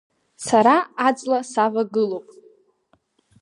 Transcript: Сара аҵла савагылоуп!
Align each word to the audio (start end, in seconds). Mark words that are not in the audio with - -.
Сара 0.45 0.77
аҵла 1.07 1.39
савагылоуп! 1.51 2.27